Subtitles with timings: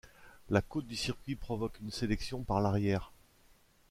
[0.49, 3.11] La côte du circuit provoque une sélection par l'arrière.